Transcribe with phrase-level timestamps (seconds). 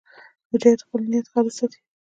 [0.51, 1.79] مجاهد خپل نیت خالص ساتي.